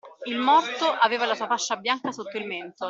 Il 0.25 0.39
morto 0.39 0.85
aveva 0.87 1.27
la 1.27 1.35
sua 1.35 1.45
fascia 1.45 1.77
bianca 1.77 2.11
sotto 2.11 2.35
il 2.39 2.47
mento. 2.47 2.79